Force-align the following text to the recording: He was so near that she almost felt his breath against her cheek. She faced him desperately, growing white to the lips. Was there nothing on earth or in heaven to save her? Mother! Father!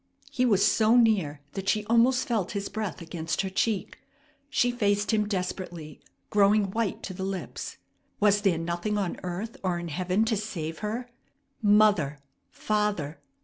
He 0.31 0.45
was 0.47 0.65
so 0.65 0.95
near 0.97 1.41
that 1.53 1.69
she 1.69 1.85
almost 1.85 2.27
felt 2.27 2.53
his 2.53 2.69
breath 2.69 3.03
against 3.03 3.41
her 3.41 3.51
cheek. 3.51 3.99
She 4.49 4.71
faced 4.71 5.13
him 5.13 5.27
desperately, 5.27 5.99
growing 6.31 6.71
white 6.71 7.03
to 7.03 7.13
the 7.13 7.21
lips. 7.23 7.77
Was 8.19 8.41
there 8.41 8.57
nothing 8.57 8.97
on 8.97 9.19
earth 9.21 9.57
or 9.61 9.77
in 9.77 9.89
heaven 9.89 10.25
to 10.25 10.35
save 10.37 10.79
her? 10.79 11.11
Mother! 11.61 12.17
Father! 12.49 13.19